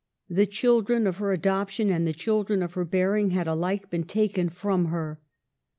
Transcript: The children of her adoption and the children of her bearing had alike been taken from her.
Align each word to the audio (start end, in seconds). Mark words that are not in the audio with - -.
The 0.31 0.47
children 0.47 1.05
of 1.05 1.17
her 1.17 1.31
adoption 1.31 1.91
and 1.91 2.07
the 2.07 2.11
children 2.11 2.63
of 2.63 2.73
her 2.73 2.85
bearing 2.85 3.29
had 3.29 3.45
alike 3.47 3.91
been 3.91 4.05
taken 4.05 4.49
from 4.49 4.85
her. 4.85 5.21